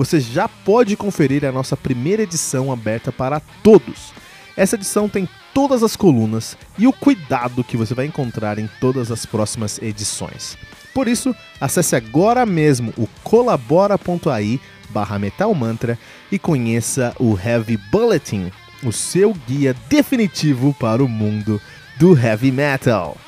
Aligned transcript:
você 0.00 0.18
já 0.18 0.48
pode 0.48 0.96
conferir 0.96 1.44
a 1.44 1.52
nossa 1.52 1.76
primeira 1.76 2.22
edição 2.22 2.72
aberta 2.72 3.12
para 3.12 3.38
todos. 3.62 4.14
Essa 4.56 4.76
edição 4.76 5.10
tem 5.10 5.28
todas 5.52 5.82
as 5.82 5.94
colunas 5.94 6.56
e 6.78 6.86
o 6.86 6.92
cuidado 6.92 7.62
que 7.62 7.76
você 7.76 7.92
vai 7.92 8.06
encontrar 8.06 8.58
em 8.58 8.66
todas 8.80 9.10
as 9.10 9.26
próximas 9.26 9.78
edições. 9.82 10.56
Por 10.94 11.06
isso, 11.06 11.36
acesse 11.60 11.94
agora 11.94 12.46
mesmo 12.46 12.94
o 12.96 13.06
colabora.ai 13.22 14.58
barra 14.88 15.18
metalmantra 15.18 15.98
e 16.32 16.38
conheça 16.38 17.14
o 17.20 17.38
Heavy 17.38 17.76
Bulletin, 17.76 18.50
o 18.82 18.90
seu 18.90 19.34
guia 19.46 19.76
definitivo 19.90 20.74
para 20.80 21.04
o 21.04 21.08
mundo 21.08 21.60
do 21.98 22.18
heavy 22.18 22.50
metal. 22.50 23.18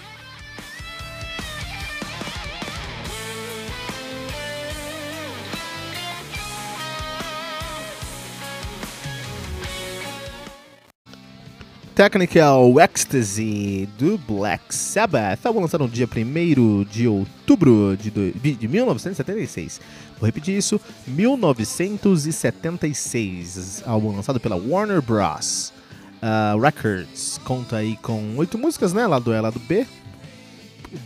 Technical 12.02 12.75
Ecstasy 12.81 13.88
do 13.96 14.19
Black 14.19 14.75
Sabbath, 14.75 15.46
álbum 15.46 15.60
lançado 15.60 15.84
no 15.84 15.88
dia 15.88 16.04
1 16.04 16.82
de 16.82 17.06
outubro 17.06 17.96
de, 17.96 18.10
do, 18.10 18.32
de 18.32 18.66
1976. 18.66 19.81
Vou 20.19 20.26
repetir 20.26 20.58
isso: 20.58 20.81
1976. 21.06 23.84
Álbum 23.87 24.16
lançado 24.16 24.40
pela 24.40 24.56
Warner 24.56 25.00
Bros. 25.00 25.72
Uh, 26.20 26.58
Records. 26.58 27.38
Conta 27.44 27.76
aí 27.76 27.96
com 27.99 28.34
oito 28.37 28.58
músicas, 28.58 28.93
né? 28.93 29.06
Lado 29.06 29.32
A, 29.32 29.40
lado 29.40 29.60
B. 29.60 29.87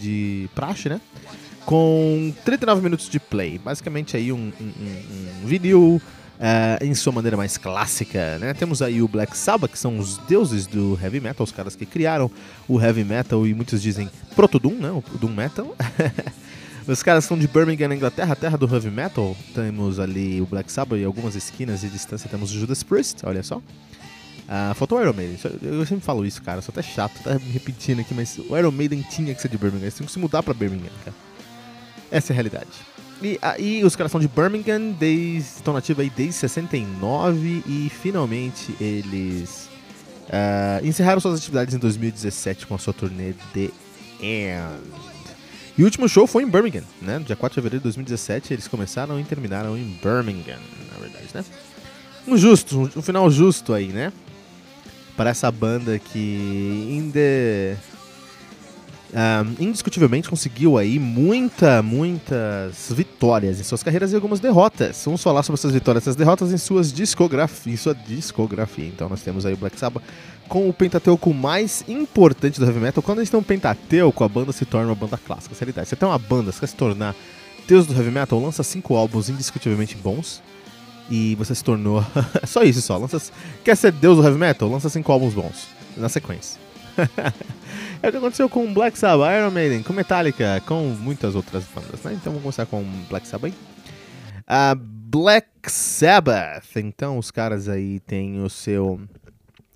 De 0.01 0.49
praxe, 0.55 0.89
né? 0.89 0.99
Com 1.67 2.33
39 2.43 2.81
minutos 2.81 3.11
de 3.11 3.21
play. 3.21 3.59
Basicamente 3.59 4.17
aí 4.17 4.33
um, 4.33 4.51
um, 4.59 4.65
um, 4.65 5.43
um 5.43 5.47
vinil 5.47 6.01
Uh, 6.37 6.85
em 6.85 6.95
sua 6.95 7.13
maneira 7.13 7.37
mais 7.37 7.57
clássica. 7.57 8.39
Né? 8.39 8.53
Temos 8.53 8.83
aí 8.83 9.01
o 9.01 9.09
Black 9.09 9.37
Sabbath, 9.37 9.71
que 9.73 9.79
são 9.79 9.99
os 9.99 10.19
deuses 10.19 10.67
do 10.67 10.99
heavy 11.03 11.19
metal, 11.19 11.45
os 11.45 11.51
caras 11.51 11.75
que 11.75 11.87
criaram 11.87 12.31
o 12.69 12.79
heavy 12.79 13.05
metal 13.05 13.47
e 13.47 13.55
muitos 13.55 13.81
dizem 13.81 14.11
proto-doom, 14.35 14.75
né? 14.75 14.91
o 14.91 15.03
doom 15.19 15.33
metal. 15.33 15.75
Os 16.87 17.03
caras 17.03 17.25
são 17.25 17.37
de 17.37 17.49
Birmingham, 17.49 17.93
Inglaterra, 17.93 18.37
terra 18.37 18.57
do 18.57 18.73
heavy 18.73 18.91
metal. 18.91 19.37
Temos 19.53 19.99
ali 19.99 20.41
o 20.41 20.47
Black 20.47 20.71
Sabbath 20.71 21.01
e 21.01 21.05
algumas 21.05 21.35
esquinas 21.35 21.81
de 21.81 21.91
distância 21.91 22.31
temos 22.31 22.53
o 22.53 22.59
Judas 22.61 22.85
Priest, 22.85 23.27
olha 23.27 23.43
só. 23.43 23.57
Uh, 23.57 24.73
faltou 24.77 24.99
o 24.99 25.03
Iron 25.03 25.13
Maiden. 25.13 25.37
Eu 25.63 25.85
sempre 25.85 26.05
falo 26.05 26.25
isso, 26.25 26.41
cara. 26.41 26.63
Sou 26.63 26.73
até 26.73 26.83
chato, 26.83 27.21
tá 27.25 27.35
me 27.35 27.51
repetindo 27.51 28.01
aqui, 28.01 28.15
mas 28.15 28.39
o 28.39 28.57
Iron 28.57 28.71
Maiden 28.71 29.03
tinha 29.03 29.35
que 29.35 29.43
ser 29.43 29.49
de 29.49 29.59
Birmingham. 29.59 29.83
Eles 29.83 29.97
tinham 29.97 30.07
que 30.07 30.13
se 30.13 30.19
mudar 30.21 30.45
pra 30.45 30.55
Birmingham, 30.55 30.93
cara. 31.05 31.17
Essa 32.09 32.33
é 32.33 32.35
a 32.35 32.37
realidade. 32.37 32.69
E 33.23 33.39
aí 33.41 33.85
os 33.85 33.97
caras 33.97 34.13
são 34.13 34.21
de 34.21 34.29
Birmingham, 34.29 34.93
desde, 34.93 35.39
estão 35.39 35.73
nativos 35.73 36.03
aí 36.03 36.11
desde 36.15 36.35
69 36.35 37.63
e 37.67 37.91
finalmente 37.91 38.77
eles 38.81 39.71
uh, 40.25 40.87
encerraram 40.87 41.21
suas 41.21 41.39
atividades 41.39 41.75
em 41.75 41.79
2017 41.79 42.67
com 42.67 42.75
a 42.75 42.79
sua 42.79 42.93
turnê 42.93 43.33
The 43.55 43.71
End. 44.21 44.81
E 45.79 45.83
o 45.83 45.85
último 45.85 46.09
show 46.09 46.27
foi 46.27 46.43
em 46.43 46.49
Birmingham, 46.49 46.85
né? 47.03 47.19
Dia 47.19 47.37
4 47.37 47.55
de 47.55 47.63
fevereiro 47.63 47.81
de 47.81 47.85
2017 47.85 48.53
eles 48.53 48.69
começaram 48.69 49.21
e 49.21 49.25
terminaram 49.25 49.77
em 49.77 49.99
Birmingham, 50.03 50.59
na 50.93 50.99
verdade, 50.99 51.27
né? 51.35 51.45
Um 52.27 52.37
justo, 52.37 52.91
um, 52.97 53.03
final 53.03 53.31
justo 53.31 53.73
aí, 53.73 53.89
né? 53.89 54.13
Para 55.17 55.31
essa 55.31 55.51
banda 55.51 55.99
que 55.99 56.89
ainda 56.91 57.79
indiscutivelmente 59.61 60.29
conseguiu 60.29 60.77
aí 60.77 60.99
muita, 60.99 61.83
muitas 61.83 62.91
vitórias 62.91 63.61
em 63.61 63.63
suas 63.63 63.83
carreiras 63.83 64.13
e 64.13 64.15
algumas 64.15 64.41
derrotas. 64.41 65.03
Vamos 65.05 65.23
falar 65.23 65.43
sobre 65.43 65.59
essas 65.59 65.73
vitórias 65.73 66.05
essas 66.05 66.17
derrotas 66.17 66.53
em 66.53 66.59
suas 66.59 66.93
discografia, 66.93 67.73
em 67.73 67.77
sua 67.77 67.95
discografia. 67.95 68.87
Então 68.87 69.09
nós 69.09 69.23
temos 69.23 69.47
aí 69.47 69.55
o 69.55 69.57
Black 69.57 69.79
Sabbath 69.79 70.03
com 70.49 70.69
o 70.69 70.73
pentateuco 70.73 71.33
mais 71.33 71.85
importante 71.89 72.61
do 72.61 72.67
heavy 72.67 72.81
metal. 72.81 73.03
Quando 73.03 73.19
gente 73.21 73.31
tem 73.31 73.41
um 73.41 73.43
pentateuco, 73.43 74.25
a 74.25 74.29
banda 74.29 74.53
se 74.53 74.65
torna 74.65 74.89
uma 74.89 74.95
banda 74.95 75.19
clássica. 75.19 75.55
Seriedade. 75.55 75.89
Você 75.89 75.97
tem 75.97 76.09
uma 76.09 76.19
banda, 76.19 76.53
você 76.53 76.61
quer 76.61 76.67
se 76.69 76.77
tornar 76.77 77.15
Deus 77.67 77.87
do 77.87 77.95
heavy 77.95 78.11
metal, 78.11 78.41
lança 78.41 78.63
cinco 78.63 78.95
álbuns 78.97 79.29
indiscutivelmente 79.29 79.97
bons. 79.97 80.43
E 81.09 81.37
você 81.37 81.55
se 81.55 81.63
tornou. 81.63 82.05
só 82.47 82.63
isso 82.65 82.83
só. 82.83 82.97
Lança... 82.97 83.21
Quer 83.65 83.77
ser 83.77 83.93
Deus 83.93 84.17
do 84.17 84.25
heavy 84.25 84.39
metal? 84.39 84.69
Lança 84.69 84.89
cinco 84.89 85.13
álbuns 85.13 85.35
bons. 85.35 85.69
Na 85.97 86.09
sequência. 86.09 86.66
é 88.03 88.09
o 88.09 88.11
que 88.11 88.19
aconteceu 88.19 88.49
com 88.49 88.73
Black 88.73 88.99
Sabbath, 88.99 89.31
Iron 89.37 89.51
Maiden, 89.51 89.83
com 89.83 89.93
Metallica, 89.93 90.63
com 90.67 90.83
muitas 91.01 91.35
outras 91.35 91.65
bandas, 91.65 92.03
né? 92.03 92.13
Então 92.15 92.33
vamos 92.33 92.43
começar 92.43 92.67
com 92.67 92.83
Black 93.09 93.27
Sabbath. 93.27 93.53
Uh, 93.53 94.77
Black 94.77 95.49
Sabbath. 95.67 96.77
Então 96.77 97.19
os 97.19 97.31
caras 97.31 97.69
aí 97.69 98.01
têm 98.01 98.43
o 98.43 98.51
seu 98.51 99.01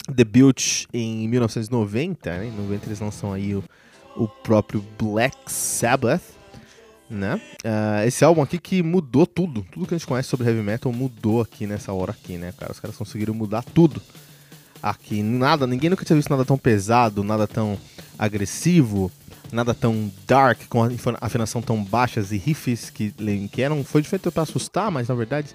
debut 0.08 0.86
em 0.92 1.28
1990, 1.28 2.38
né? 2.38 2.46
Em 2.46 2.52
90 2.52 2.86
eles 2.86 3.00
lançam 3.00 3.32
aí 3.32 3.54
o, 3.54 3.62
o 4.16 4.26
próprio 4.26 4.84
Black 4.98 5.36
Sabbath, 5.46 6.22
né? 7.08 7.40
Uh, 7.64 8.06
esse 8.06 8.24
álbum 8.24 8.42
aqui 8.42 8.58
que 8.58 8.82
mudou 8.82 9.26
tudo, 9.26 9.62
tudo 9.70 9.86
que 9.86 9.94
a 9.94 9.98
gente 9.98 10.06
conhece 10.06 10.28
sobre 10.28 10.46
heavy 10.46 10.62
metal 10.62 10.92
mudou 10.92 11.40
aqui 11.40 11.66
nessa 11.66 11.92
hora 11.92 12.12
aqui, 12.12 12.36
né, 12.36 12.52
cara? 12.56 12.72
Os 12.72 12.80
caras 12.80 12.96
conseguiram 12.96 13.34
mudar 13.34 13.62
tudo 13.62 14.00
aqui. 14.82 15.22
Nada, 15.22 15.66
ninguém 15.66 15.90
nunca 15.90 16.04
tinha 16.04 16.16
visto 16.16 16.30
nada 16.30 16.44
tão 16.44 16.58
pesado, 16.58 17.24
nada 17.24 17.46
tão 17.46 17.78
agressivo, 18.18 19.10
nada 19.52 19.74
tão 19.74 20.10
dark, 20.26 20.60
com 20.68 20.88
afinação 21.20 21.62
tão 21.62 21.82
baixas 21.82 22.32
e 22.32 22.36
riffs 22.36 22.90
que, 22.90 23.12
que 23.50 23.62
eram. 23.62 23.84
Foi 23.84 24.02
feito 24.02 24.30
para 24.30 24.42
assustar, 24.42 24.90
mas 24.90 25.08
na 25.08 25.14
verdade 25.14 25.54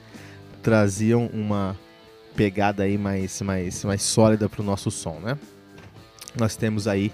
traziam 0.61 1.29
uma 1.33 1.77
pegada 2.35 2.83
aí 2.83 2.97
mais, 2.97 3.41
mais, 3.41 3.83
mais 3.83 4.01
sólida 4.01 4.49
pro 4.49 4.63
nosso 4.63 4.91
som, 4.91 5.19
né? 5.19 5.37
Nós 6.37 6.55
temos 6.55 6.87
aí 6.87 7.11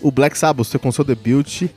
o 0.00 0.12
Black 0.12 0.38
Sabbath 0.38 0.78
com 0.78 0.92
seu 0.92 1.04
debut 1.04 1.68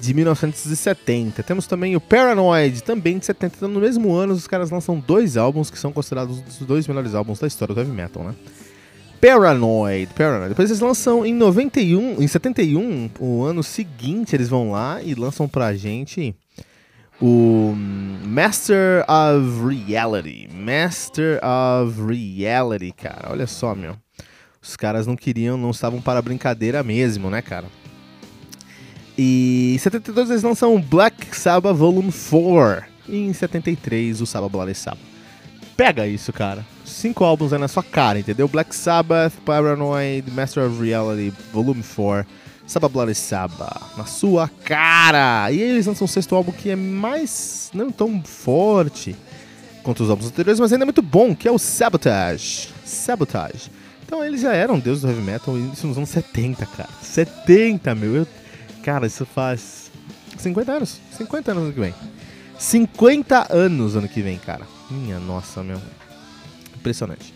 de 0.00 0.14
1970. 0.14 1.42
Temos 1.42 1.66
também 1.66 1.94
o 1.94 2.00
Paranoid, 2.00 2.82
também 2.82 3.18
de 3.18 3.26
70. 3.26 3.56
Então, 3.56 3.68
no 3.68 3.80
mesmo 3.80 4.12
ano, 4.12 4.32
os 4.32 4.46
caras 4.46 4.70
lançam 4.70 4.98
dois 4.98 5.36
álbuns 5.36 5.70
que 5.70 5.78
são 5.78 5.92
considerados 5.92 6.42
os 6.48 6.66
dois 6.66 6.88
melhores 6.88 7.14
álbuns 7.14 7.38
da 7.38 7.46
história 7.46 7.74
do 7.74 7.80
heavy 7.80 7.92
metal, 7.92 8.24
né? 8.24 8.34
Paranoid, 9.20 10.12
Paranoid. 10.14 10.48
Depois 10.48 10.70
eles 10.70 10.80
lançam 10.80 11.26
em 11.26 11.34
91, 11.34 12.22
em 12.22 12.26
71, 12.26 13.10
o 13.20 13.42
ano 13.42 13.62
seguinte, 13.62 14.34
eles 14.34 14.48
vão 14.48 14.70
lá 14.70 15.02
e 15.02 15.14
lançam 15.14 15.46
pra 15.46 15.74
gente 15.74 16.34
o 17.20 17.74
Master 18.24 19.04
of 19.06 19.66
Reality. 19.66 20.48
Master 20.50 21.38
of 21.44 22.00
Reality, 22.02 22.92
cara. 22.92 23.28
Olha 23.30 23.46
só, 23.46 23.74
meu. 23.74 23.94
Os 24.62 24.74
caras 24.74 25.06
não 25.06 25.16
queriam, 25.16 25.58
não 25.58 25.70
estavam 25.70 26.00
para 26.00 26.22
brincadeira 26.22 26.82
mesmo, 26.82 27.28
né, 27.28 27.42
cara? 27.42 27.66
E 29.18 29.72
em 29.74 29.78
72 29.78 30.30
eles 30.30 30.42
lançam 30.42 30.80
Black 30.80 31.36
Sabbath 31.36 31.76
Volume 31.76 32.10
4. 32.10 32.86
E 33.06 33.18
em 33.18 33.32
73 33.34 34.22
o 34.22 34.26
Sabbath 34.26 34.50
Bloody 34.50 34.74
Sabbath. 34.74 35.04
Pega 35.76 36.06
isso, 36.06 36.32
cara 36.32 36.64
cinco 36.90 37.24
álbuns 37.24 37.52
aí 37.52 37.58
na 37.58 37.68
sua 37.68 37.82
cara, 37.82 38.18
entendeu? 38.18 38.48
Black 38.48 38.74
Sabbath, 38.74 39.32
Paranoid, 39.44 40.30
Master 40.30 40.66
of 40.66 40.82
Reality, 40.82 41.32
Volume 41.52 41.82
4, 41.82 42.26
Sabbath 42.66 42.92
Bloody 42.92 43.14
Sabbath, 43.14 43.96
na 43.96 44.04
sua 44.04 44.48
cara! 44.64 45.50
E 45.50 45.62
aí 45.62 45.70
eles 45.70 45.86
lançam 45.86 46.04
um 46.04 46.08
sexto 46.08 46.34
álbum 46.34 46.52
que 46.52 46.70
é 46.70 46.76
mais, 46.76 47.70
não 47.74 47.90
tão 47.90 48.22
forte 48.22 49.16
quanto 49.82 50.02
os 50.02 50.10
álbuns 50.10 50.28
anteriores, 50.28 50.60
mas 50.60 50.72
ainda 50.72 50.84
é 50.84 50.86
muito 50.86 51.02
bom, 51.02 51.34
que 51.34 51.48
é 51.48 51.50
o 51.50 51.58
Sabotage. 51.58 52.68
Sabotage. 52.84 53.70
Então 54.04 54.24
eles 54.24 54.40
já 54.40 54.52
eram 54.52 54.78
deuses 54.78 55.02
do 55.02 55.08
heavy 55.08 55.22
metal, 55.22 55.56
isso 55.72 55.86
nos 55.86 55.96
anos 55.96 56.10
70, 56.10 56.66
cara. 56.66 56.88
70, 57.00 57.94
meu. 57.94 58.16
Eu, 58.16 58.26
cara, 58.82 59.06
isso 59.06 59.24
faz 59.24 59.90
50 60.36 60.72
anos. 60.72 61.00
50 61.16 61.50
anos 61.52 61.64
ano 61.64 61.72
que 61.72 61.80
vem. 61.80 61.94
50 62.58 63.54
anos 63.54 63.96
ano 63.96 64.08
que 64.08 64.20
vem, 64.20 64.38
cara. 64.38 64.66
Minha 64.90 65.18
nossa, 65.18 65.62
meu. 65.62 65.80
Impressionante. 66.80 67.32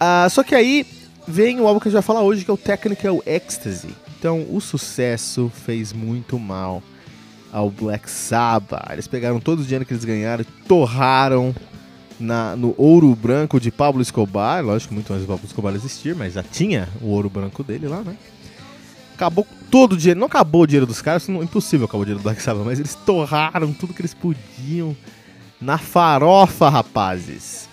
Uh, 0.00 0.30
só 0.30 0.42
que 0.42 0.54
aí 0.54 0.86
vem 1.28 1.60
o 1.60 1.66
álbum 1.66 1.78
que 1.78 1.88
a 1.88 1.90
gente 1.90 1.94
vai 1.94 2.02
falar 2.02 2.22
hoje, 2.22 2.44
que 2.44 2.50
é 2.50 2.54
o 2.54 2.56
Technical 2.56 3.22
Ecstasy. 3.26 3.94
Então, 4.18 4.46
o 4.50 4.60
sucesso 4.60 5.50
fez 5.64 5.92
muito 5.92 6.38
mal 6.38 6.82
ao 7.52 7.70
Black 7.70 8.08
Sabbath. 8.10 8.90
Eles 8.92 9.08
pegaram 9.08 9.40
todo 9.40 9.60
o 9.60 9.62
dinheiro 9.62 9.84
que 9.84 9.92
eles 9.92 10.04
ganharam 10.04 10.44
torraram 10.68 11.54
na, 12.18 12.54
no 12.54 12.74
ouro 12.76 13.14
branco 13.14 13.58
de 13.58 13.70
Pablo 13.70 14.02
Escobar. 14.02 14.64
Lógico 14.64 14.94
muito 14.94 15.12
antes 15.12 15.26
do 15.26 15.28
Pablo 15.28 15.46
Escobar 15.46 15.74
existir, 15.74 16.14
mas 16.14 16.34
já 16.34 16.42
tinha 16.42 16.88
o 17.00 17.06
ouro 17.06 17.30
branco 17.30 17.64
dele 17.64 17.88
lá, 17.88 18.02
né? 18.02 18.14
Acabou 19.14 19.46
todo 19.70 19.94
o 19.94 19.96
dinheiro. 19.96 20.20
Não 20.20 20.26
acabou 20.26 20.62
o 20.62 20.66
dinheiro 20.66 20.86
dos 20.86 21.00
caras, 21.02 21.26
não, 21.28 21.42
impossível 21.42 21.86
acabar 21.86 22.02
o 22.02 22.04
dinheiro 22.04 22.20
do 22.20 22.24
Black 22.24 22.42
Sabbath, 22.42 22.64
mas 22.64 22.78
eles 22.78 22.94
torraram 22.94 23.72
tudo 23.72 23.94
que 23.94 24.02
eles 24.02 24.14
podiam 24.14 24.96
na 25.60 25.78
farofa, 25.78 26.68
rapazes. 26.68 27.69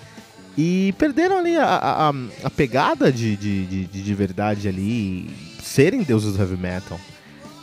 E 0.58 0.94
perderam 0.98 1.38
ali 1.38 1.56
a, 1.56 1.66
a, 1.66 2.14
a 2.44 2.50
pegada 2.50 3.12
de, 3.12 3.36
de, 3.36 3.66
de, 3.66 3.86
de, 3.86 4.14
verdade 4.16 4.68
ali, 4.68 5.30
serem 5.62 6.02
deuses 6.02 6.34
do 6.34 6.40
heavy 6.40 6.58
metal. 6.58 7.00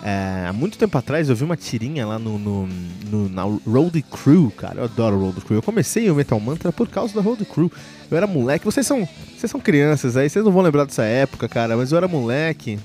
É, 0.01 0.47
há 0.49 0.53
muito 0.53 0.79
tempo 0.79 0.97
atrás 0.97 1.29
eu 1.29 1.35
vi 1.35 1.43
uma 1.45 1.57
tirinha 1.57 2.07
lá 2.07 2.19
no, 2.19 2.39
no, 2.39 2.69
no, 3.11 3.29
na 3.29 3.43
Road 3.43 4.01
Crew, 4.03 4.53
cara. 4.57 4.81
Eu 4.81 4.85
adoro 4.85 5.19
Road 5.19 5.41
Crew. 5.41 5.57
Eu 5.57 5.63
comecei 5.63 6.09
o 6.09 6.15
Metal 6.15 6.39
Mantra 6.39 6.71
por 6.71 6.89
causa 6.89 7.15
da 7.15 7.21
Road 7.21 7.45
Crew. 7.47 7.73
Eu 8.11 8.17
era 8.17 8.27
moleque. 8.27 8.65
Vocês 8.65 8.87
são, 8.87 9.09
vocês 9.37 9.51
são 9.51 9.59
crianças 9.59 10.17
aí, 10.17 10.29
vocês 10.29 10.45
não 10.45 10.53
vão 10.53 10.63
lembrar 10.63 10.85
dessa 10.85 11.05
época, 11.05 11.49
cara, 11.49 11.77
mas 11.77 11.91
eu 11.91 11.97
era 11.97 12.07
moleque. 12.07 12.79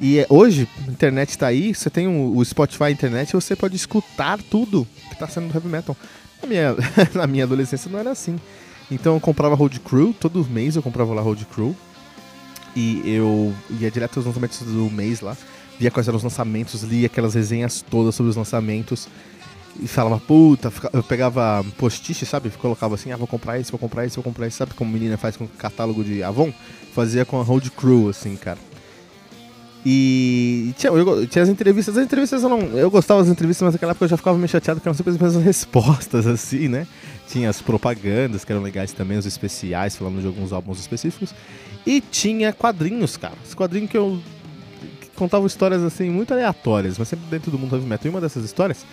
E 0.00 0.18
é, 0.18 0.26
hoje, 0.28 0.68
a 0.88 0.90
internet 0.90 1.38
tá 1.38 1.46
aí, 1.46 1.72
você 1.72 1.88
tem 1.88 2.08
o, 2.08 2.44
Spotify 2.44 2.90
internet 2.90 3.32
você 3.32 3.54
pode 3.54 3.76
escutar 3.76 4.40
tudo 4.50 4.86
que 5.08 5.16
tá 5.16 5.28
sendo 5.28 5.48
do 5.48 5.54
heavy 5.54 5.68
metal. 5.68 5.96
Na 6.42 6.48
minha, 6.48 6.74
na 7.14 7.26
minha 7.26 7.44
adolescência 7.44 7.90
não 7.90 7.98
era 7.98 8.10
assim. 8.10 8.40
Então 8.90 9.14
eu 9.14 9.20
comprava 9.20 9.54
Road 9.54 9.80
Crew, 9.80 10.14
todo 10.18 10.44
mês 10.44 10.76
eu 10.76 10.82
comprava 10.82 11.12
lá 11.14 11.22
Road 11.22 11.44
Crew. 11.46 11.74
E 12.76 13.02
eu 13.04 13.54
ia 13.78 13.90
direto 13.90 14.18
aos 14.18 14.26
lançamentos 14.26 14.58
do 14.60 14.90
mês 14.90 15.20
lá, 15.20 15.36
via 15.78 15.90
quais 15.90 16.08
eram 16.08 16.16
os 16.16 16.24
lançamentos, 16.24 16.82
lia 16.82 17.06
aquelas 17.06 17.34
resenhas 17.34 17.84
todas 17.88 18.14
sobre 18.14 18.30
os 18.30 18.36
lançamentos. 18.36 19.08
E 19.80 19.88
falava, 19.88 20.20
puta, 20.20 20.72
eu 20.92 21.02
pegava 21.02 21.64
post-it, 21.78 22.24
sabe? 22.26 22.50
Colocava 22.50 22.94
assim, 22.94 23.10
ah, 23.10 23.16
vou 23.16 23.26
comprar 23.26 23.58
isso, 23.58 23.72
vou 23.72 23.78
comprar 23.78 24.06
isso, 24.06 24.16
vou 24.16 24.24
comprar 24.24 24.46
isso. 24.46 24.56
Sabe 24.56 24.74
como 24.74 24.92
menina 24.92 25.16
faz 25.16 25.36
com 25.36 25.46
catálogo 25.46 26.04
de 26.04 26.22
Avon? 26.22 26.52
Fazia 26.92 27.24
com 27.24 27.40
a 27.40 27.42
Road 27.42 27.70
Crew, 27.72 28.08
assim, 28.08 28.36
cara. 28.36 28.58
E 29.86 30.72
tinha, 30.78 30.90
eu, 30.90 31.26
tinha 31.26 31.42
as 31.42 31.48
entrevistas, 31.48 31.98
as 31.98 32.04
entrevistas 32.04 32.42
eu 32.42 32.48
não. 32.48 32.60
Eu 32.76 32.90
gostava 32.90 33.20
das 33.20 33.30
entrevistas, 33.30 33.66
mas 33.66 33.74
naquela 33.74 33.92
época 33.92 34.06
eu 34.06 34.08
já 34.08 34.16
ficava 34.16 34.38
meio 34.38 34.48
chateado 34.48 34.80
que 34.80 34.88
eram 34.88 34.96
sempre 34.96 35.12
as 35.12 35.18
mesmas 35.18 35.42
respostas, 35.44 36.26
assim, 36.26 36.68
né? 36.68 36.86
Tinha 37.28 37.50
as 37.50 37.60
propagandas 37.60 38.44
que 38.44 38.52
eram 38.52 38.62
legais 38.62 38.92
também, 38.92 39.18
os 39.18 39.26
especiais, 39.26 39.96
falando 39.96 40.20
de 40.20 40.26
alguns 40.26 40.52
álbuns 40.52 40.80
específicos. 40.80 41.34
E 41.86 42.00
tinha 42.00 42.52
quadrinhos, 42.52 43.16
cara. 43.18 43.34
Esse 43.44 43.54
quadrinho 43.54 43.86
que 43.86 43.96
eu 43.96 44.20
que 45.00 45.46
histórias 45.46 45.82
assim 45.82 46.10
muito 46.10 46.32
aleatórias, 46.32 46.98
mas 46.98 47.08
sempre 47.08 47.26
dentro 47.30 47.50
do 47.50 47.58
mundo 47.58 47.76
heavy 47.76 47.86
metal. 47.86 48.06
E 48.06 48.10
uma 48.10 48.20
dessas 48.20 48.44
histórias 48.44 48.84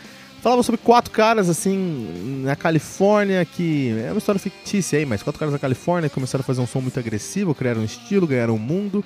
falava 0.41 0.63
sobre 0.63 0.81
quatro 0.81 1.11
caras 1.11 1.49
assim 1.49 2.41
na 2.43 2.55
Califórnia 2.55 3.45
que 3.45 3.95
é 4.05 4.11
uma 4.11 4.17
história 4.17 4.39
fictícia 4.39 4.97
aí, 4.97 5.05
mas 5.05 5.21
quatro 5.21 5.39
caras 5.39 5.53
na 5.53 5.59
Califórnia 5.59 6.09
começaram 6.09 6.41
a 6.41 6.45
fazer 6.45 6.61
um 6.61 6.67
som 6.67 6.81
muito 6.81 6.99
agressivo, 6.99 7.53
criaram 7.53 7.81
um 7.81 7.85
estilo, 7.85 8.27
ganharam 8.27 8.55
um 8.55 8.59
mundo 8.59 9.03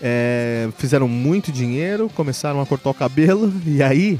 é, 0.00 0.68
fizeram 0.76 1.08
muito 1.08 1.50
dinheiro, 1.50 2.10
começaram 2.14 2.60
a 2.60 2.66
cortar 2.66 2.90
o 2.90 2.94
cabelo 2.94 3.52
e 3.66 3.82
aí 3.82 4.18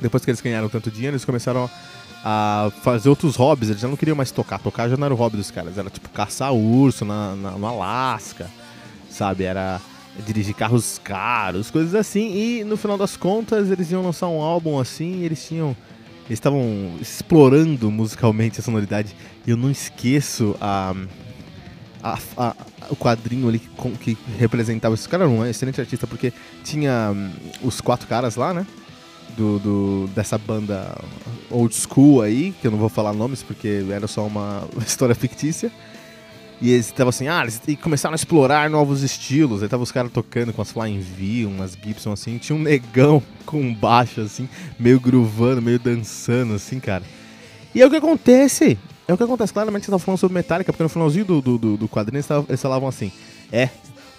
depois 0.00 0.24
que 0.24 0.30
eles 0.30 0.40
ganharam 0.40 0.68
tanto 0.68 0.90
dinheiro, 0.90 1.14
eles 1.14 1.24
começaram 1.24 1.68
a 2.24 2.70
fazer 2.82 3.08
outros 3.08 3.36
hobbies. 3.36 3.70
Eles 3.70 3.80
já 3.80 3.88
não 3.88 3.96
queriam 3.96 4.16
mais 4.16 4.30
tocar. 4.30 4.58
Tocar 4.58 4.88
já 4.88 4.96
não 4.96 5.04
era 5.06 5.14
o 5.14 5.16
hobby 5.16 5.36
dos 5.36 5.50
caras. 5.50 5.78
Era 5.78 5.90
tipo 5.90 6.08
caçar 6.10 6.52
urso 6.52 7.04
na, 7.04 7.34
na, 7.34 7.50
no 7.52 7.66
Alasca, 7.66 8.50
sabe? 9.10 9.44
Era 9.44 9.80
dirigir 10.26 10.54
carros 10.54 11.00
caros, 11.02 11.70
coisas 11.70 11.94
assim. 11.94 12.32
E 12.34 12.64
no 12.64 12.76
final 12.76 12.96
das 12.96 13.16
contas, 13.16 13.70
eles 13.70 13.90
iam 13.90 14.02
lançar 14.02 14.28
um 14.28 14.40
álbum 14.40 14.78
assim 14.78 15.20
e 15.20 15.24
eles 15.24 15.46
tinham. 15.46 15.76
Eles 16.26 16.38
estavam 16.38 16.94
explorando 17.00 17.90
musicalmente 17.90 18.60
a 18.60 18.62
sonoridade. 18.62 19.14
E 19.46 19.50
eu 19.50 19.56
não 19.56 19.70
esqueço 19.70 20.56
a. 20.60 20.94
A, 22.02 22.18
a, 22.36 22.54
o 22.90 22.96
quadrinho 22.96 23.48
ali 23.48 23.58
que, 23.58 24.14
que 24.14 24.18
representava 24.38 24.94
esse 24.94 25.08
cara 25.08 25.24
era 25.24 25.32
um 25.32 25.44
excelente 25.44 25.80
artista 25.80 26.06
porque 26.06 26.32
tinha 26.62 27.10
um, 27.12 27.30
os 27.66 27.80
quatro 27.80 28.06
caras 28.06 28.36
lá, 28.36 28.54
né? 28.54 28.66
Do, 29.36 29.58
do, 29.58 30.10
dessa 30.14 30.38
banda 30.38 30.96
old 31.50 31.74
school 31.74 32.22
aí, 32.22 32.52
que 32.60 32.66
eu 32.66 32.70
não 32.70 32.78
vou 32.78 32.88
falar 32.88 33.12
nomes 33.12 33.42
porque 33.42 33.84
era 33.90 34.06
só 34.06 34.26
uma 34.26 34.66
história 34.84 35.14
fictícia. 35.14 35.70
E 36.60 36.72
eles 36.72 36.86
estavam 36.86 37.10
assim, 37.10 37.28
ah, 37.28 37.42
eles 37.42 37.60
começaram 37.80 38.14
a 38.14 38.16
explorar 38.16 38.68
novos 38.68 39.02
estilos. 39.02 39.62
Aí 39.62 39.68
tava 39.68 39.82
os 39.82 39.92
caras 39.92 40.10
tocando 40.10 40.52
com 40.52 40.60
as 40.60 40.72
Flying 40.72 40.98
V, 40.98 41.46
umas 41.46 41.72
Gibson 41.80 42.12
assim. 42.12 42.36
Tinha 42.36 42.56
um 42.56 42.62
negão 42.62 43.22
com 43.46 43.72
baixo 43.72 44.20
assim, 44.20 44.48
meio 44.78 44.98
gruvando, 44.98 45.62
meio 45.62 45.78
dançando 45.78 46.54
assim, 46.54 46.80
cara. 46.80 47.04
E 47.74 47.80
é 47.80 47.86
o 47.86 47.90
que 47.90 47.96
acontece. 47.96 48.76
É 49.08 49.14
o 49.14 49.16
que 49.16 49.22
acontece. 49.22 49.54
Claramente 49.54 49.86
você 49.86 49.90
tava 49.90 50.02
falando 50.02 50.20
sobre 50.20 50.34
Metallica, 50.34 50.70
porque 50.70 50.82
no 50.82 50.88
finalzinho 50.90 51.24
do, 51.24 51.40
do, 51.40 51.58
do, 51.58 51.76
do 51.78 51.88
quadrinho 51.88 52.22
eles 52.46 52.60
falavam 52.60 52.86
assim: 52.86 53.10
é, 53.50 53.70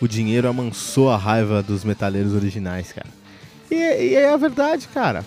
o 0.02 0.08
dinheiro 0.08 0.50
amansou 0.50 1.12
a 1.12 1.16
raiva 1.16 1.62
dos 1.62 1.84
metaleiros 1.84 2.34
originais, 2.34 2.92
cara. 2.92 3.08
E, 3.70 3.76
e 3.76 4.16
é 4.16 4.34
a 4.34 4.38
verdade, 4.38 4.88
cara. 4.88 5.24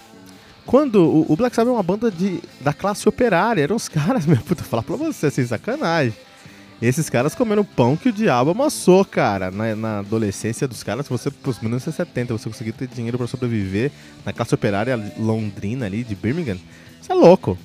Quando 0.67 1.05
o, 1.05 1.33
o 1.33 1.37
Black 1.37 1.55
Sabbath 1.55 1.71
é 1.71 1.77
uma 1.77 1.83
banda 1.83 2.11
de, 2.11 2.41
da 2.61 2.73
classe 2.73 3.09
operária, 3.09 3.63
eram 3.63 3.77
os 3.77 3.87
caras, 3.89 4.27
meu 4.27 4.39
puta, 4.39 4.65
falar 4.65 4.83
pra 4.83 4.97
você, 4.97 5.31
sem 5.31 5.47
sacanagem. 5.47 6.15
Esses 6.81 7.09
caras 7.09 7.33
comeram 7.33 7.65
pão 7.65 7.97
que 7.97 8.09
o 8.09 8.13
diabo 8.13 8.51
amassou, 8.51 9.05
cara. 9.05 9.53
Na, 9.53 9.77
na 9.77 9.99
adolescência 10.01 10.67
dos 10.67 10.83
caras, 10.83 11.07
você, 11.07 11.31
pros 11.31 11.61
1970, 11.61 12.37
você 12.37 12.49
conseguiu 12.49 12.73
ter 12.73 12.89
dinheiro 12.89 13.17
para 13.17 13.29
sobreviver 13.29 13.93
na 14.27 14.33
classe 14.33 14.53
operária 14.53 15.01
londrina 15.17 15.87
ali 15.87 16.03
de 16.03 16.17
Birmingham. 16.17 16.59
Isso 17.01 17.13
é 17.13 17.15
louco. 17.15 17.57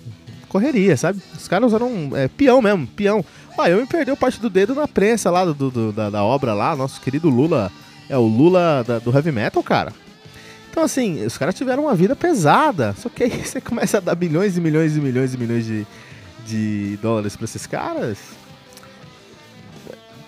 Correria, 0.57 0.97
sabe? 0.97 1.21
Os 1.35 1.47
caras 1.47 1.71
eram 1.71 2.09
é, 2.15 2.27
peão 2.27 2.61
mesmo, 2.63 2.87
peão. 2.87 3.23
Ah, 3.59 3.69
eu 3.69 3.79
me 3.79 3.85
perdeu 3.85 4.17
parte 4.17 4.39
do 4.39 4.49
dedo 4.49 4.73
na 4.73 4.87
prensa 4.87 5.29
lá 5.29 5.45
do, 5.45 5.53
do 5.53 5.91
da, 5.91 6.09
da, 6.09 6.23
obra 6.23 6.53
lá, 6.53 6.75
nosso 6.75 6.99
querido 6.99 7.29
Lula. 7.29 7.71
É 8.09 8.17
o 8.17 8.25
Lula 8.25 8.83
da, 8.87 8.97
do 8.97 9.13
heavy 9.13 9.31
metal, 9.31 9.61
cara. 9.61 9.93
Então, 10.71 10.83
assim, 10.83 11.23
os 11.23 11.37
caras 11.37 11.53
tiveram 11.53 11.83
uma 11.83 11.93
vida 11.93 12.15
pesada. 12.15 12.95
Só 12.97 13.07
que 13.07 13.23
aí 13.23 13.29
você 13.45 13.61
começa 13.61 13.97
a 13.97 14.01
dar 14.01 14.15
milhões 14.15 14.57
e 14.57 14.61
milhões 14.61 14.97
e 14.97 14.99
milhões 14.99 15.33
e 15.35 15.37
milhões 15.37 15.65
de, 15.65 15.85
de 16.45 16.97
dólares 17.03 17.35
para 17.35 17.45
esses 17.45 17.67
caras 17.67 18.17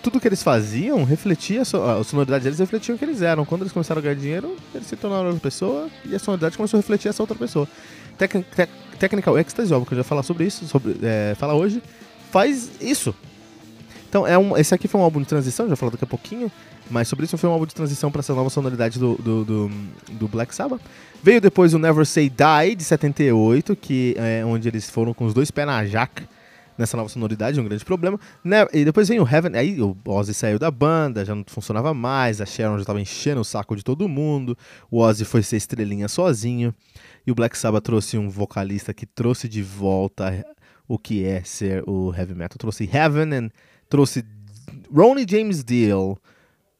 tudo 0.02 0.20
que 0.20 0.28
eles 0.28 0.42
faziam 0.42 1.04
refletia, 1.04 1.62
a 1.62 2.04
sonoridade 2.04 2.44
deles 2.44 2.58
refletia 2.58 2.94
o 2.94 2.98
que 2.98 3.04
eles 3.04 3.22
eram. 3.22 3.44
Quando 3.44 3.62
eles 3.62 3.72
começaram 3.72 3.98
a 3.98 4.02
ganhar 4.02 4.14
dinheiro, 4.14 4.56
eles 4.74 4.86
se 4.86 4.96
tornaram 4.96 5.26
outra 5.26 5.40
pessoa 5.40 5.88
e 6.04 6.14
a 6.14 6.18
sonoridade 6.18 6.56
começou 6.56 6.78
a 6.78 6.80
refletir 6.80 7.08
essa 7.08 7.22
outra 7.22 7.36
pessoa. 7.36 7.68
Tec 8.16 8.32
Tec 8.54 8.70
Technical 8.98 9.38
Ecstasy, 9.38 9.72
óbvio 9.72 9.86
que 9.86 9.94
eu 9.94 9.98
já 9.98 10.04
falar 10.04 10.22
sobre 10.22 10.44
isso, 10.44 10.66
sobre, 10.66 10.96
é, 11.02 11.34
falar 11.36 11.54
hoje, 11.54 11.82
faz 12.30 12.70
isso. 12.80 13.14
Então, 14.08 14.26
é 14.26 14.36
um, 14.36 14.56
esse 14.56 14.74
aqui 14.74 14.88
foi 14.88 15.00
um 15.00 15.04
álbum 15.04 15.20
de 15.20 15.26
transição, 15.26 15.68
já 15.68 15.76
falo 15.76 15.92
daqui 15.92 16.04
a 16.04 16.06
pouquinho, 16.06 16.50
mas 16.90 17.06
sobre 17.06 17.24
isso 17.24 17.38
foi 17.38 17.48
um 17.48 17.52
álbum 17.52 17.64
de 17.64 17.74
transição 17.74 18.10
para 18.10 18.20
essa 18.20 18.34
nova 18.34 18.50
sonoridade 18.50 18.98
do, 18.98 19.14
do, 19.14 19.44
do, 19.44 19.70
do, 20.10 20.28
Black 20.28 20.54
Sabbath. 20.54 20.80
Veio 21.22 21.40
depois 21.40 21.72
o 21.72 21.78
Never 21.78 22.04
Say 22.04 22.28
Die, 22.28 22.74
de 22.74 22.84
78, 22.84 23.76
que 23.76 24.14
é 24.18 24.44
onde 24.44 24.68
eles 24.68 24.90
foram 24.90 25.14
com 25.14 25.24
os 25.24 25.32
dois 25.32 25.50
pés 25.50 25.66
na 25.66 25.86
jaca 25.86 26.28
nessa 26.80 26.96
nova 26.96 27.08
sonoridade, 27.08 27.60
um 27.60 27.64
grande 27.64 27.84
problema. 27.84 28.18
Né? 28.42 28.66
E 28.72 28.84
depois 28.84 29.08
vem 29.08 29.20
o 29.20 29.28
Heaven, 29.28 29.56
aí 29.56 29.80
o 29.80 29.96
Ozzy 30.06 30.34
saiu 30.34 30.58
da 30.58 30.70
banda, 30.70 31.24
já 31.24 31.34
não 31.34 31.44
funcionava 31.46 31.92
mais, 31.94 32.40
a 32.40 32.46
Sharon 32.46 32.76
já 32.76 32.82
estava 32.82 33.00
enchendo 33.00 33.40
o 33.40 33.44
saco 33.44 33.76
de 33.76 33.84
todo 33.84 34.08
mundo, 34.08 34.56
o 34.90 34.98
Ozzy 34.98 35.24
foi 35.24 35.42
ser 35.42 35.56
estrelinha 35.56 36.08
sozinho, 36.08 36.74
e 37.26 37.30
o 37.30 37.34
Black 37.34 37.56
Sabbath 37.56 37.84
trouxe 37.84 38.16
um 38.16 38.28
vocalista 38.28 38.94
que 38.94 39.06
trouxe 39.06 39.48
de 39.48 39.62
volta 39.62 40.44
o 40.88 40.98
que 40.98 41.24
é 41.24 41.42
ser 41.44 41.84
o 41.86 42.12
heavy 42.12 42.34
metal. 42.34 42.58
Trouxe 42.58 42.90
Heaven 42.92 43.32
and 43.32 43.50
trouxe 43.88 44.24
Ronnie 44.92 45.26
James 45.28 45.62
Dio 45.62 46.18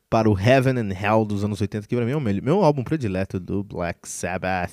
para 0.09 0.29
o 0.29 0.37
Heaven 0.37 0.79
and 0.79 0.93
Hell 0.93 1.25
dos 1.25 1.45
anos 1.45 1.61
80, 1.61 1.87
que 1.87 1.95
para 1.95 2.05
mim 2.05 2.13
é 2.13 2.17
o 2.17 2.21
meu, 2.21 2.43
meu 2.43 2.65
álbum 2.65 2.83
predileto 2.83 3.39
do 3.39 3.63
Black 3.63 4.09
Sabbath. 4.09 4.73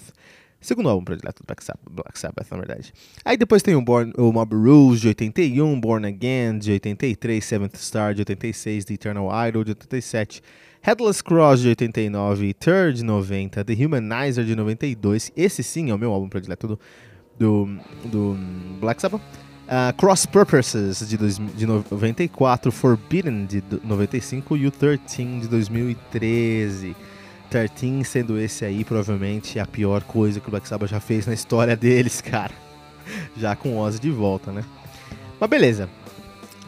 Segundo 0.68 0.90
álbum 0.90 1.06
predileto 1.06 1.44
do 1.44 1.48
Black 1.48 2.20
Sabbath, 2.20 2.52
na 2.52 2.58
verdade. 2.58 2.94
Aí 3.24 3.38
depois 3.38 3.64
tem 3.64 3.74
o, 3.74 3.82
Born, 3.82 4.12
o 4.18 4.34
Mob 4.34 4.54
Rules 4.54 5.00
de 5.00 5.08
81, 5.08 5.80
Born 5.80 6.06
Again 6.06 6.60
de 6.60 6.74
83, 6.74 7.46
Seventh 7.46 7.78
Star 7.78 8.14
de 8.14 8.20
86, 8.20 8.84
The 8.84 8.94
Eternal 8.96 9.30
Idol 9.48 9.64
de 9.64 9.72
87, 9.72 10.44
Headless 10.82 11.24
Cross 11.24 11.62
de 11.62 11.70
89, 11.70 12.54
Third 12.54 12.98
de 12.98 13.06
90, 13.06 13.64
The 13.64 13.74
Humanizer 13.86 14.44
de 14.44 14.58
92. 14.58 15.32
Esse 15.38 15.64
sim 15.64 15.90
é 15.90 15.96
o 15.96 15.98
meu 15.98 16.12
álbum 16.12 16.28
predileto 16.28 16.68
do, 16.68 16.80
do, 17.40 17.80
do 18.04 18.38
Black 18.82 19.02
Sabbath. 19.02 19.22
Uh, 19.22 19.96
Cross 19.96 20.26
Purposes 20.26 21.08
de, 21.08 21.16
dois, 21.16 21.38
de 21.56 21.66
94, 21.66 22.74
Forbidden 22.74 23.46
de 23.46 23.64
95 23.86 24.58
e 24.58 24.68
o 24.68 24.72
13 24.72 25.40
de 25.40 25.48
2013. 25.48 26.94
13 27.50 28.04
sendo 28.04 28.40
esse 28.40 28.66
aí 28.66 28.84
provavelmente 28.84 29.60
a 29.60 29.66
pior 29.66 30.02
coisa 30.04 30.40
que 30.40 30.48
o 30.48 30.52
Black 30.52 30.68
Sabbath 30.68 30.90
já 30.90 31.00
fez 31.00 31.26
na 31.26 31.34
história 31.34 31.76
deles, 31.78 32.22
cara. 32.22 32.54
Já 33.38 33.56
com 33.56 33.78
Ozzy 33.78 34.00
de 34.00 34.12
volta, 34.12 34.52
né? 34.52 34.64
Mas 35.40 35.50
beleza. 35.50 35.90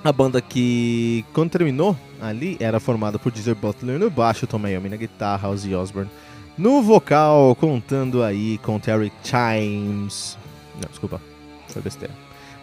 A 0.04 0.14
banda 0.14 0.42
que, 0.42 1.26
quando 1.34 1.52
terminou 1.52 1.98
ali, 2.22 2.56
era 2.60 2.80
formada 2.80 3.20
por 3.20 3.34
Geezer 3.34 3.56
Butler 3.56 4.00
no 4.00 4.10
baixo, 4.10 4.48
Tom 4.48 4.66
Iommi 4.66 4.88
na 4.88 4.96
guitarra, 4.96 5.50
Ozzy 5.50 5.76
Osbourne 5.76 6.10
no 6.60 6.82
vocal, 6.82 7.56
contando 7.56 8.22
aí 8.22 8.58
com 8.58 8.78
Terry 8.80 9.12
Chimes. 9.24 10.38
Não, 10.76 10.90
desculpa, 10.90 11.22
foi 11.70 11.82
besteira. 11.82 12.14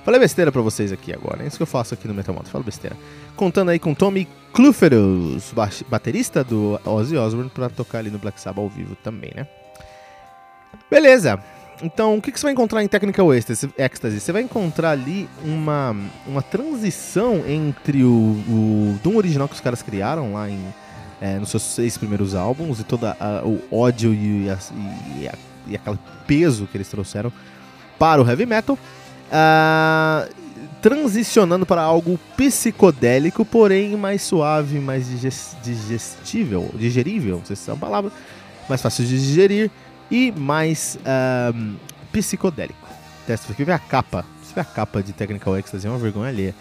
Falei 0.06 0.20
besteira 0.20 0.52
pra 0.52 0.62
vocês 0.62 0.92
aqui 0.92 1.12
agora, 1.12 1.42
é 1.42 1.48
isso 1.48 1.56
que 1.56 1.64
eu 1.64 1.66
faço 1.66 1.92
aqui 1.92 2.06
no 2.06 2.14
Metal 2.14 2.32
falo 2.44 2.62
besteira. 2.62 2.96
Contando 3.34 3.72
aí 3.72 3.78
com 3.80 3.92
Tommy 3.92 4.28
Cluferus, 4.52 5.52
baterista 5.88 6.44
do 6.44 6.80
Ozzy 6.84 7.16
Osbourne, 7.16 7.50
pra 7.50 7.68
tocar 7.68 7.98
ali 7.98 8.08
no 8.08 8.16
Black 8.16 8.40
Sabbath 8.40 8.62
ao 8.62 8.68
vivo 8.68 8.94
também, 9.02 9.32
né? 9.34 9.48
Beleza, 10.88 11.40
então 11.82 12.16
o 12.16 12.22
que, 12.22 12.30
que 12.30 12.38
você 12.38 12.46
vai 12.46 12.52
encontrar 12.52 12.84
em 12.84 12.86
Technical 12.86 13.34
Ecstasy? 13.34 14.20
Você 14.20 14.30
vai 14.30 14.42
encontrar 14.42 14.90
ali 14.90 15.28
uma, 15.44 15.96
uma 16.24 16.40
transição 16.40 17.42
entre 17.44 18.04
o, 18.04 18.08
o 18.48 19.00
Doom 19.02 19.16
original 19.16 19.48
que 19.48 19.54
os 19.54 19.60
caras 19.60 19.82
criaram 19.82 20.34
lá 20.34 20.48
em, 20.48 20.72
é, 21.20 21.36
nos 21.36 21.48
seus 21.48 21.64
seis 21.64 21.98
primeiros 21.98 22.32
álbuns 22.32 22.78
e 22.78 22.84
todo 22.84 23.08
o 23.44 23.76
ódio 23.76 24.14
e, 24.14 24.46
e, 24.46 25.30
e 25.66 25.74
aquele 25.74 25.98
peso 26.28 26.68
que 26.70 26.76
eles 26.76 26.86
trouxeram 26.86 27.32
para 27.98 28.22
o 28.22 28.28
heavy 28.28 28.46
metal 28.46 28.78
Uh, 29.26 30.32
transicionando 30.80 31.66
para 31.66 31.82
algo 31.82 32.18
psicodélico, 32.36 33.44
porém 33.44 33.96
mais 33.96 34.22
suave, 34.22 34.78
mais 34.78 35.06
digestível, 35.62 36.70
digerível, 36.74 37.38
não 37.38 37.44
sei 37.44 37.56
se 37.56 37.68
é 37.68 37.72
uma 37.72 37.78
palavra, 37.78 38.12
mais 38.68 38.80
fácil 38.80 39.04
de 39.04 39.18
digerir 39.18 39.70
e 40.10 40.30
mais 40.30 40.96
psicodélico. 42.12 42.86
Testa 43.26 43.52
aqui, 43.52 43.64
vê 43.64 43.72
a 43.72 43.78
capa. 43.78 44.24
Você 44.40 44.54
vê 44.54 44.60
a 44.60 44.64
capa 44.64 45.02
de 45.02 45.12
Technical 45.12 45.58
Ecstasy, 45.58 45.86
é 45.86 45.90
uma 45.90 45.98
vergonha 45.98 46.28
alheia. 46.28 46.54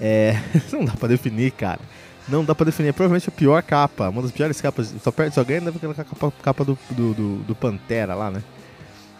É, 0.00 0.38
não 0.72 0.84
dá 0.84 0.92
pra 0.92 1.08
definir, 1.08 1.50
cara. 1.50 1.80
Não 2.28 2.44
dá 2.44 2.54
pra 2.54 2.66
definir. 2.66 2.90
É 2.90 2.92
provavelmente 2.92 3.28
a 3.28 3.32
pior 3.32 3.62
capa, 3.62 4.08
uma 4.08 4.22
das 4.22 4.30
piores 4.30 4.60
capas. 4.60 4.94
Só, 5.02 5.10
perde, 5.10 5.34
só 5.34 5.42
ganha 5.42 5.60
daquela 5.60 5.94
capa, 5.94 6.32
capa 6.42 6.64
do, 6.64 6.78
do, 6.90 7.14
do, 7.14 7.36
do 7.38 7.54
Pantera 7.54 8.14
lá, 8.14 8.30
né? 8.30 8.42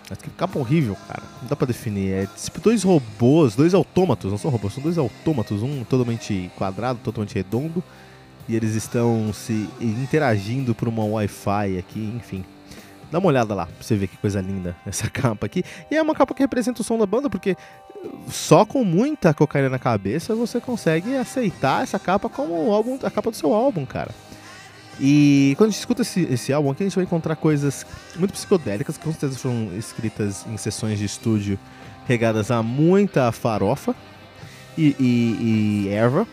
Mas 0.09 0.19
que 0.19 0.31
capa 0.31 0.59
horrível, 0.59 0.97
cara. 1.09 1.23
Não 1.43 1.49
dá 1.49 1.57
pra 1.57 1.67
definir. 1.67 2.13
É 2.13 2.27
tipo 2.27 2.61
dois 2.61 2.83
robôs, 2.83 3.57
dois 3.57 3.75
autômatos, 3.75 4.31
não 4.31 4.39
são 4.39 4.51
robôs, 4.51 4.75
são 4.75 4.83
dois 4.83 4.99
autômatos, 4.99 5.63
um 5.63 5.85
totalmente 5.85 6.51
quadrado, 6.57 7.01
totalmente 7.03 7.35
redondo. 7.35 7.83
E 8.49 8.55
eles 8.55 8.75
estão 8.75 9.33
se 9.33 9.69
interagindo 9.81 10.75
por 10.75 10.87
uma 10.87 11.05
Wi-Fi 11.05 11.79
aqui, 11.79 12.13
enfim. 12.17 12.45
Dá 13.11 13.19
uma 13.19 13.29
olhada 13.29 13.55
lá 13.55 13.67
pra 13.67 13.75
você 13.81 13.97
ver 13.97 14.07
que 14.07 14.17
coisa 14.17 14.41
linda 14.41 14.77
essa 14.87 15.11
capa 15.11 15.47
aqui. 15.47 15.65
E 15.91 15.97
é 15.97 16.03
uma 16.03 16.15
capa 16.15 16.35
que 16.35 16.43
representa 16.43 16.81
o 16.81 16.85
som 16.85 16.97
da 16.97 17.07
banda, 17.07 17.29
porque 17.29 17.57
só 18.29 18.65
com 18.65 18.85
muita 18.85 19.35
cocaína 19.35 19.69
na 19.69 19.79
cabeça 19.79 20.35
você 20.35 20.61
consegue 20.61 21.17
aceitar 21.17 21.83
essa 21.83 21.99
capa 21.99 22.29
como 22.29 22.73
álbum, 22.73 22.99
a 23.03 23.11
capa 23.11 23.31
do 23.31 23.37
seu 23.37 23.53
álbum, 23.53 23.85
cara. 23.85 24.11
E 24.99 25.55
quando 25.59 25.69
a 25.69 25.71
gente 25.73 25.81
escuta 25.81 26.03
esse, 26.03 26.23
esse 26.23 26.53
álbum 26.53 26.71
aqui, 26.71 26.83
a 26.83 26.87
gente 26.87 26.97
vai 26.97 27.05
encontrar 27.05 27.37
coisas 27.37 27.85
muito 28.17 28.33
psicodélicas, 28.33 28.97
que 28.97 29.05
com 29.05 29.11
certeza 29.11 29.39
foram 29.39 29.71
escritas 29.77 30.47
em 30.47 30.57
sessões 30.57 30.99
de 30.99 31.05
estúdio 31.05 31.59
regadas 32.07 32.51
a 32.51 32.63
muita 32.63 33.31
farofa 33.33 33.95
e, 34.79 34.95
e, 34.99 35.85
e 35.87 35.89
erva, 35.89 36.27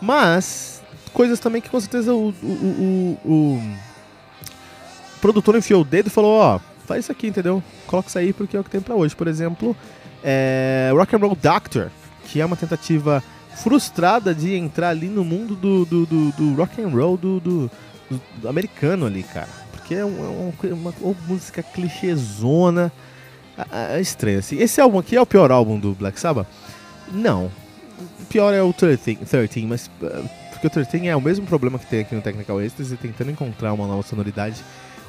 mas 0.00 0.82
coisas 1.12 1.38
também 1.40 1.60
que 1.60 1.68
com 1.68 1.80
certeza 1.80 2.14
o, 2.14 2.28
o, 2.42 3.18
o, 3.24 3.28
o 3.28 3.62
produtor 5.20 5.56
enfiou 5.56 5.82
o 5.82 5.84
dedo 5.84 6.06
e 6.06 6.10
falou: 6.10 6.38
Ó, 6.38 6.60
faz 6.86 7.04
isso 7.04 7.12
aqui, 7.12 7.26
entendeu? 7.26 7.62
Coloca 7.86 8.08
isso 8.08 8.18
aí 8.18 8.32
porque 8.32 8.56
é 8.56 8.60
o 8.60 8.64
que 8.64 8.70
tem 8.70 8.80
pra 8.80 8.94
hoje. 8.94 9.14
Por 9.14 9.28
exemplo, 9.28 9.76
é, 10.22 10.90
Rock 10.94 11.14
and 11.14 11.18
Roll 11.18 11.36
Doctor, 11.36 11.90
que 12.24 12.40
é 12.40 12.46
uma 12.46 12.56
tentativa 12.56 13.22
frustrada 13.56 14.34
de 14.34 14.54
entrar 14.54 14.90
ali 14.90 15.08
no 15.08 15.24
mundo 15.24 15.54
do, 15.54 15.84
do, 15.84 16.06
do, 16.06 16.32
do 16.32 16.54
rock 16.54 16.80
and 16.80 16.88
roll 16.88 17.16
do, 17.16 17.40
do, 17.40 17.70
do, 18.38 18.48
americano 18.48 19.06
ali, 19.06 19.22
cara. 19.22 19.48
Porque 19.72 19.94
é 19.94 20.04
uma, 20.04 20.52
uma, 20.62 20.94
uma 21.00 21.16
música 21.26 21.62
clichêzona. 21.62 22.92
É 23.70 24.00
estranho, 24.00 24.38
assim. 24.38 24.58
Esse 24.58 24.80
álbum 24.80 24.98
aqui 24.98 25.16
é 25.16 25.20
o 25.20 25.26
pior 25.26 25.50
álbum 25.50 25.78
do 25.78 25.92
Black 25.92 26.18
Sabbath? 26.18 26.46
Não. 27.12 27.50
O 28.20 28.24
pior 28.28 28.54
é 28.54 28.62
o 28.62 28.72
13, 28.72 29.16
13 29.16 29.66
mas... 29.66 29.90
Porque 30.50 30.66
o 30.66 30.70
13 30.70 31.08
é 31.08 31.16
o 31.16 31.20
mesmo 31.20 31.46
problema 31.46 31.78
que 31.78 31.86
tem 31.86 32.00
aqui 32.00 32.14
no 32.14 32.22
Technical 32.22 32.60
Ecstasy, 32.60 32.96
tentando 32.96 33.30
encontrar 33.30 33.72
uma 33.72 33.86
nova 33.86 34.02
sonoridade 34.02 34.62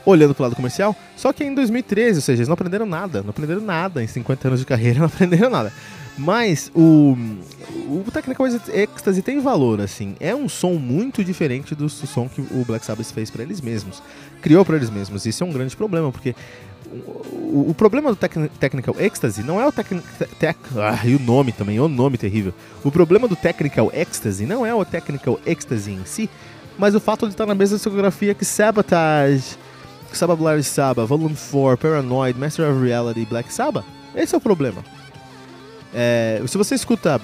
olhando 0.06 0.34
pro 0.34 0.44
lado 0.44 0.56
comercial. 0.56 0.96
Só 1.16 1.32
que 1.32 1.44
em 1.44 1.54
2013, 1.54 2.18
ou 2.18 2.22
seja, 2.22 2.40
eles 2.40 2.48
não 2.48 2.54
aprenderam 2.54 2.86
nada, 2.86 3.22
não 3.22 3.30
aprenderam 3.30 3.62
nada 3.62 4.04
em 4.04 4.08
50 4.08 4.48
anos 4.48 4.60
de 4.60 4.66
carreira, 4.66 5.00
não 5.00 5.06
aprenderam 5.06 5.50
nada. 5.50 5.72
Mas 6.18 6.70
o, 6.76 7.18
o 7.88 8.12
Technical 8.12 8.46
Ecstasy 8.46 9.22
tem 9.22 9.40
valor, 9.40 9.80
assim. 9.80 10.16
É 10.20 10.36
um 10.36 10.50
som 10.50 10.74
muito 10.74 11.24
diferente 11.24 11.74
do 11.74 11.90
som 11.90 12.28
que 12.28 12.42
o 12.42 12.66
Black 12.66 12.86
Sabbath 12.86 13.12
fez 13.12 13.32
para 13.32 13.44
eles 13.44 13.62
mesmos. 13.62 14.04
Criou 14.42 14.66
para 14.66 14.76
eles 14.76 14.90
mesmos. 14.90 15.26
Isso 15.26 15.44
é 15.44 15.48
um 15.48 15.54
grande 15.54 15.76
problema, 15.76 16.12
porque 16.12 16.36
o, 16.92 17.70
o, 17.70 17.74
problema 17.74 18.10
do 18.10 18.16
tec, 18.16 18.34
Technical 18.60 18.96
Ecstasy 19.00 19.42
não 19.44 19.60
é 19.60 19.66
o 19.66 19.72
tec, 19.72 19.88
tec, 20.38 20.58
ah, 20.76 21.00
e 21.06 21.16
o 21.16 21.20
nome 21.20 21.52
também, 21.54 21.80
o 21.80 21.88
nome 21.88 22.18
terrível. 22.18 22.54
O 22.84 22.92
problema 22.92 23.28
do 23.28 23.36
Technical 23.36 23.90
Ecstasy 23.94 24.46
não 24.46 24.66
é 24.66 24.76
o 24.76 24.84
Technical 24.84 25.40
Ecstasy 25.46 25.92
em 25.92 26.06
si, 26.06 26.30
mas 26.78 26.94
o 26.94 27.00
fato 27.00 27.26
de 27.28 27.34
estar 27.34 27.46
na 27.46 27.56
mesma 27.56 27.78
discografia 27.78 28.34
que 28.34 28.44
Sabotage, 28.44 29.58
Sabbath 30.18 30.38
Black 30.38 30.64
Sabbath, 30.64 31.08
Volume 31.08 31.36
4, 31.36 31.78
Paranoid, 31.78 32.38
Master 32.38 32.70
of 32.70 32.84
Reality, 32.84 33.26
Black 33.26 33.52
Sabbath. 33.54 33.86
Esse 34.16 34.36
é 34.36 34.38
o 34.38 34.42
problema. 34.42 34.84
É, 35.94 36.42
se 36.48 36.58
você 36.58 36.76
escuta 36.76 37.20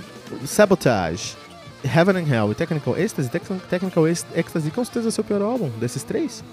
Sabotage, 0.46 1.36
Heaven 1.84 2.18
and 2.18 2.28
Hell 2.28 2.52
e 2.52 2.56
Technical 2.56 2.98
Ecstasy, 2.98 3.30
Technical 3.70 4.08
Ecstasy 4.08 4.72
com 4.72 4.84
certeza 4.84 5.08
é 5.08 5.10
o 5.10 5.12
seu 5.12 5.24
pior 5.24 5.42
álbum 5.42 5.70
desses 5.80 6.04
três. 6.04 6.44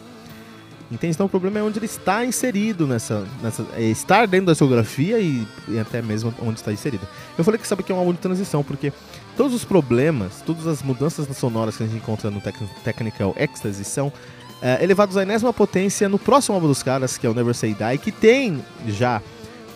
Entende? 0.91 1.15
Então 1.15 1.27
o 1.27 1.29
problema 1.29 1.59
é 1.59 1.63
onde 1.63 1.79
ele 1.79 1.87
está 1.87 2.25
inserido 2.25 2.87
nessa. 2.87 3.27
nessa 3.43 3.67
é 3.75 3.83
estar 3.85 4.27
dentro 4.27 4.47
da 4.47 4.53
discografia 4.53 5.19
e, 5.19 5.47
e, 5.67 5.79
até 5.79 6.03
mesmo 6.03 6.33
onde 6.43 6.61
está 6.61 6.73
inserido. 6.73 7.07
Eu 7.39 7.43
falei 7.43 7.59
que 7.59 7.67
sabe 7.67 7.83
que 7.83 7.91
é 7.91 7.95
um 7.95 7.99
álbum 7.99 8.13
de 8.13 8.19
transição, 8.19 8.63
porque 8.63 8.93
todos 9.37 9.55
os 9.55 9.65
problemas, 9.65 10.43
todas 10.45 10.67
as 10.67 10.83
mudanças 10.83 11.27
sonoras 11.37 11.77
que 11.77 11.83
a 11.83 11.87
gente 11.87 11.97
encontra 11.97 12.31
no 12.31 12.41
Tec 12.41 12.57
Technical 12.85 13.35
Ecstasy 13.37 13.83
são 13.83 14.13
é, 14.63 14.83
elevados 14.83 15.17
à 15.17 15.23
enésima 15.23 15.53
potência 15.53 16.09
no 16.09 16.19
próximo 16.19 16.55
álbum 16.55 16.69
dos 16.69 16.83
caras, 16.83 17.19
que 17.19 17.27
é 17.27 17.31
o 17.31 17.35
Never 17.35 17.55
Say 17.55 17.75
Die, 17.75 17.99
que 17.99 18.11
tem 18.13 18.65
já 18.87 19.21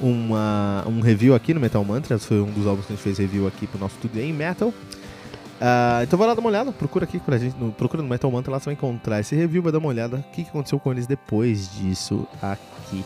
uma, 0.00 0.84
um 0.86 1.00
review 1.00 1.34
aqui 1.34 1.52
no 1.52 1.60
Metal 1.60 1.84
Mantra. 1.84 2.18
Foi 2.18 2.40
um 2.40 2.50
dos 2.50 2.66
álbuns 2.66 2.86
que 2.86 2.92
a 2.92 2.96
gente 2.96 3.02
fez 3.02 3.18
review 3.18 3.46
aqui 3.46 3.66
pro 3.66 3.78
nosso 3.78 3.96
estúdio 3.96 4.22
em 4.22 4.32
Metal. 4.32 4.68
Uh, 4.68 6.04
então 6.04 6.16
vai 6.16 6.28
lá 6.28 6.34
dar 6.34 6.40
uma 6.40 6.48
olhada, 6.48 6.70
procura 6.70 7.04
aqui 7.04 7.18
pra 7.18 7.36
gente, 7.36 7.56
no, 7.58 7.72
procura 7.72 8.00
no 8.00 8.08
Metal 8.08 8.30
Mantra, 8.30 8.52
lá 8.52 8.60
você 8.60 8.66
vai 8.66 8.74
encontrar 8.74 9.18
esse 9.18 9.34
review, 9.34 9.60
vai 9.60 9.72
dar 9.72 9.78
uma 9.78 9.88
olhada 9.88 10.18
o 10.18 10.22
que, 10.32 10.44
que 10.44 10.50
aconteceu 10.50 10.78
com 10.78 10.92
eles 10.92 11.04
depois 11.04 11.68
disso 11.74 12.28
aqui. 12.40 13.04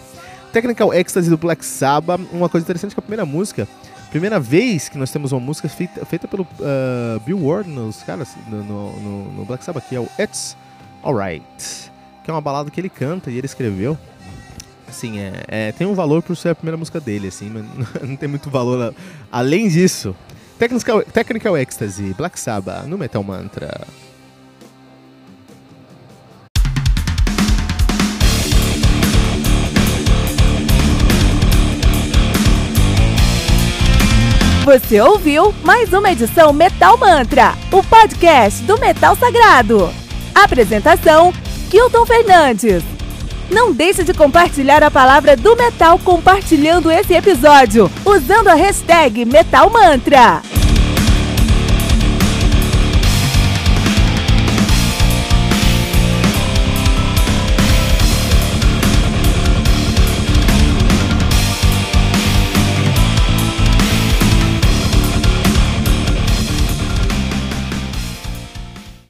Technical 0.53 0.93
Ecstasy 0.93 1.31
do 1.31 1.39
Black 1.39 1.65
Sabbath, 1.65 2.21
uma 2.31 2.51
coisa 2.51 2.63
interessante 2.63 2.93
que 2.95 3.01
a 3.01 3.03
primeira 3.03 3.25
música, 3.25 3.67
primeira 4.11 4.39
vez 4.39 4.91
que 4.91 4.99
nós 4.99 5.11
temos 5.11 5.33
uma 5.33 5.41
música 5.41 5.67
feita, 5.67 6.05
feita 6.05 6.29
pelo 6.29 6.43
uh, 6.43 7.19
Bill 7.25 7.43
Ward 7.43 7.71
nos 7.71 8.03
caras, 8.03 8.29
no, 8.47 8.63
no, 8.63 9.33
no 9.33 9.45
Black 9.47 9.65
Sabbath, 9.65 9.89
que 9.89 9.97
é 9.97 10.01
o 10.01 10.07
It's 10.21 10.55
Alright, 11.03 11.91
que 12.23 12.31
é 12.31 12.35
uma 12.35 12.41
balada 12.41 12.71
que 12.71 12.81
ele 12.81 12.89
canta 12.89 13.31
e 13.31 13.37
ele 13.37 13.47
escreveu 13.47 13.99
assim, 14.93 15.19
é, 15.19 15.33
é, 15.49 15.73
tem 15.73 15.87
um 15.87 15.95
valor 15.95 16.23
por 16.23 16.37
ser 16.37 16.51
a 16.51 16.55
primeira 16.55 16.77
música 16.77 17.01
dele, 17.01 17.29
assim, 17.29 17.51
mas 17.51 17.65
não 18.07 18.15
tem 18.15 18.29
muito 18.29 18.49
valor 18.49 18.95
além 19.31 19.69
disso. 19.69 20.15
Technical, 20.59 21.03
Technical 21.03 21.57
Ecstasy, 21.57 22.15
Black 22.17 22.39
Sabbath, 22.39 22.87
no 22.87 22.97
Metal 22.97 23.23
Mantra. 23.25 23.81
Você 34.65 35.01
ouviu 35.01 35.53
mais 35.65 35.93
uma 35.93 36.13
edição 36.13 36.53
Metal 36.53 36.97
Mantra, 36.97 37.55
o 37.73 37.83
podcast 37.83 38.63
do 38.63 38.79
Metal 38.79 39.17
Sagrado. 39.17 40.02
Apresentação: 40.35 41.33
Kilton 41.71 42.07
Fernandes. 42.07 42.83
Não 43.51 43.73
deixe 43.73 44.03
de 44.03 44.15
compartilhar 44.15 44.83
a 44.83 44.91
palavra 44.91 45.37
do 45.37 45.55
metal 45.57 45.99
compartilhando 45.99 46.91
esse 46.91 47.15
episódio, 47.15 47.91
usando 48.05 48.49
a 48.49 48.55
hashtag 48.55 49.25
Metal 49.25 49.69
Mantra. 49.69 50.43